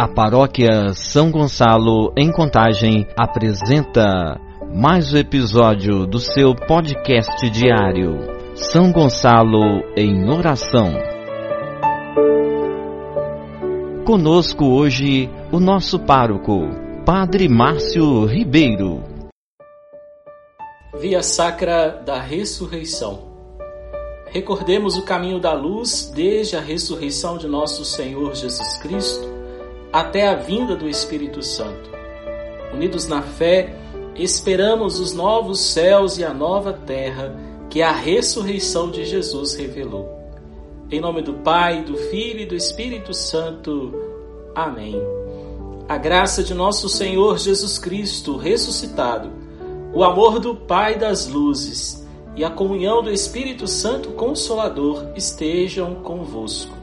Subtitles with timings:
[0.00, 4.40] A paróquia São Gonçalo, em Contagem, apresenta
[4.74, 8.16] mais um episódio do seu podcast diário.
[8.54, 9.60] São Gonçalo
[9.94, 10.94] em Oração.
[14.06, 16.62] Conosco hoje o nosso pároco,
[17.04, 19.02] Padre Márcio Ribeiro.
[20.98, 23.34] Via Sacra da Ressurreição.
[24.28, 29.39] Recordemos o caminho da luz desde a ressurreição de nosso Senhor Jesus Cristo
[29.92, 31.90] até a vinda do Espírito Santo.
[32.72, 33.74] Unidos na fé,
[34.14, 37.34] esperamos os novos céus e a nova terra
[37.68, 40.08] que a ressurreição de Jesus revelou.
[40.90, 43.94] Em nome do Pai, do Filho e do Espírito Santo.
[44.54, 45.00] Amém.
[45.88, 49.30] A graça de nosso Senhor Jesus Cristo ressuscitado,
[49.92, 56.79] o amor do Pai das luzes e a comunhão do Espírito Santo Consolador estejam convosco.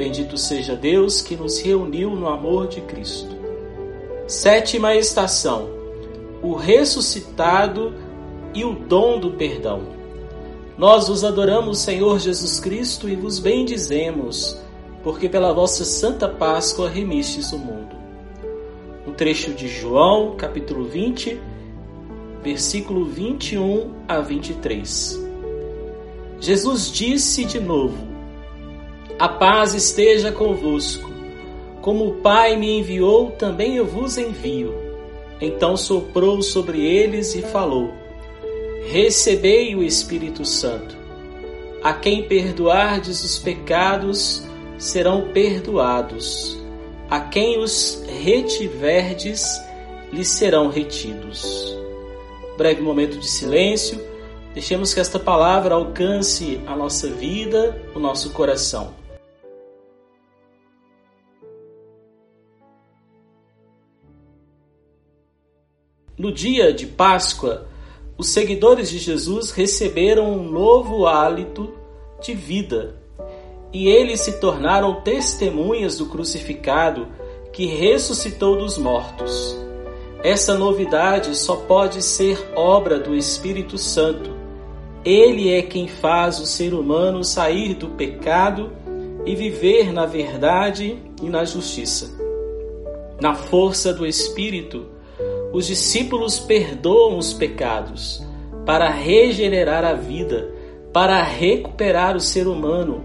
[0.00, 3.36] Bendito seja Deus que nos reuniu no amor de Cristo.
[4.26, 5.68] Sétima estação:
[6.42, 7.92] o ressuscitado
[8.54, 9.82] e o dom do perdão.
[10.78, 14.58] Nós vos adoramos, Senhor Jesus Cristo, e vos bendizemos,
[15.04, 17.94] porque pela vossa santa Páscoa remistes o mundo.
[19.06, 21.38] Um trecho de João, capítulo 20,
[22.42, 25.22] versículo 21 a 23.
[26.40, 28.09] Jesus disse de novo:
[29.20, 31.10] a paz esteja convosco.
[31.82, 34.74] Como o Pai me enviou, também eu vos envio.
[35.38, 37.92] Então soprou sobre eles e falou:
[38.86, 40.96] Recebei o Espírito Santo.
[41.82, 44.42] A quem perdoardes os pecados,
[44.78, 46.58] serão perdoados.
[47.10, 49.44] A quem os retiverdes,
[50.10, 51.76] lhes serão retidos.
[52.56, 54.00] Breve momento de silêncio.
[54.54, 58.99] Deixemos que esta palavra alcance a nossa vida, o nosso coração.
[66.20, 67.66] No dia de Páscoa,
[68.18, 71.72] os seguidores de Jesus receberam um novo hálito
[72.20, 72.94] de vida
[73.72, 77.08] e eles se tornaram testemunhas do crucificado
[77.54, 79.56] que ressuscitou dos mortos.
[80.22, 84.30] Essa novidade só pode ser obra do Espírito Santo.
[85.02, 88.70] Ele é quem faz o ser humano sair do pecado
[89.24, 92.14] e viver na verdade e na justiça.
[93.18, 94.99] Na força do Espírito,
[95.52, 98.24] os discípulos perdoam os pecados
[98.64, 100.48] para regenerar a vida,
[100.92, 103.04] para recuperar o ser humano,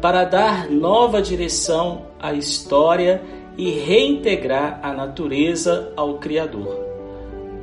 [0.00, 3.22] para dar nova direção à história
[3.56, 6.84] e reintegrar a natureza ao Criador.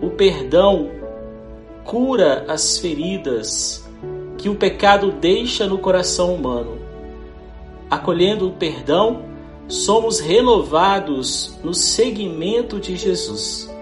[0.01, 0.89] O perdão
[1.83, 3.87] cura as feridas
[4.37, 6.79] que o pecado deixa no coração humano.
[7.89, 9.21] Acolhendo o perdão,
[9.67, 13.72] somos renovados no seguimento de Jesus.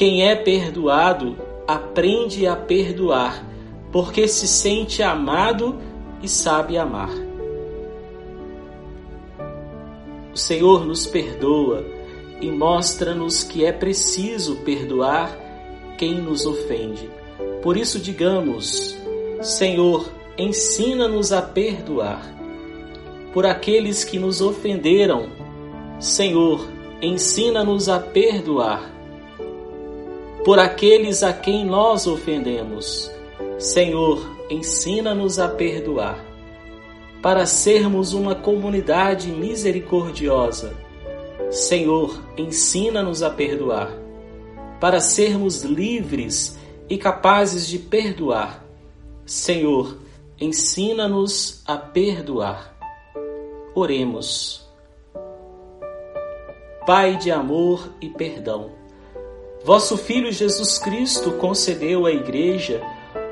[0.00, 1.36] Quem é perdoado
[1.68, 3.46] aprende a perdoar,
[3.92, 5.78] porque se sente amado
[6.22, 7.10] e sabe amar.
[10.32, 11.84] O Senhor nos perdoa
[12.40, 15.38] e mostra-nos que é preciso perdoar
[15.98, 17.10] quem nos ofende.
[17.62, 18.96] Por isso, digamos:
[19.42, 22.22] Senhor, ensina-nos a perdoar.
[23.34, 25.28] Por aqueles que nos ofenderam,
[25.98, 26.66] Senhor,
[27.02, 28.89] ensina-nos a perdoar
[30.44, 33.10] por aqueles a quem nós ofendemos.
[33.58, 36.24] Senhor, ensina-nos a perdoar,
[37.22, 40.74] para sermos uma comunidade misericordiosa.
[41.50, 43.92] Senhor, ensina-nos a perdoar,
[44.80, 46.58] para sermos livres
[46.88, 48.64] e capazes de perdoar.
[49.26, 49.98] Senhor,
[50.40, 52.74] ensina-nos a perdoar.
[53.74, 54.66] Oremos.
[56.86, 58.79] Pai de amor e perdão
[59.62, 62.80] Vosso Filho Jesus Cristo concedeu à Igreja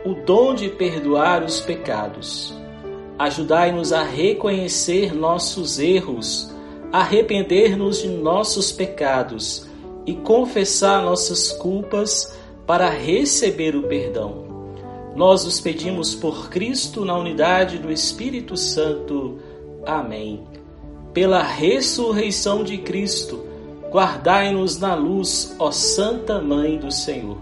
[0.05, 2.55] o dom de perdoar os pecados.
[3.19, 6.55] Ajudai-nos a reconhecer nossos erros,
[6.93, 9.67] arrepender-nos de nossos pecados
[10.05, 14.47] e confessar nossas culpas para receber o perdão.
[15.17, 19.38] Nós os pedimos por Cristo na unidade do Espírito Santo.
[19.87, 20.44] Amém.
[21.14, 23.48] Pela ressurreição de Cristo,
[23.90, 27.38] Guardai-nos na luz, ó Santa Mãe do Senhor.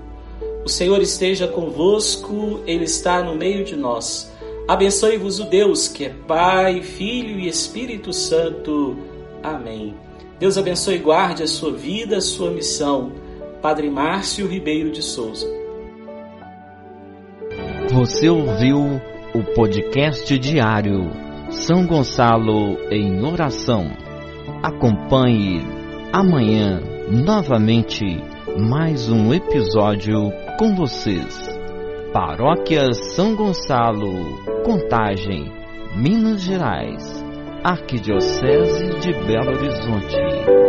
[0.64, 4.32] O Senhor esteja convosco, Ele está no meio de nós.
[4.68, 8.96] Abençoe-vos o Deus, que é Pai, Filho e Espírito Santo.
[9.42, 9.94] Amém.
[10.38, 13.12] Deus abençoe e guarde a sua vida, a sua missão.
[13.62, 15.46] Padre Márcio Ribeiro de Souza.
[17.92, 19.00] Você ouviu
[19.34, 21.10] o podcast diário
[21.50, 23.90] São Gonçalo em Oração.
[24.62, 25.75] Acompanhe
[26.16, 26.80] amanhã,
[27.10, 28.02] novamente,
[28.58, 31.46] mais um episódio com vocês.
[32.10, 35.52] Paróquia São Gonçalo, Contagem,
[35.94, 37.22] Minas Gerais,
[37.62, 40.65] Arquidiocese de Belo Horizonte.